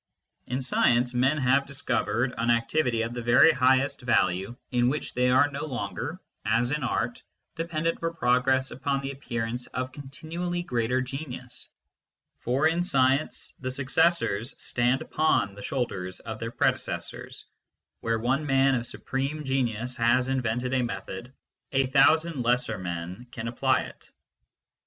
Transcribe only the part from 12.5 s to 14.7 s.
in science the successors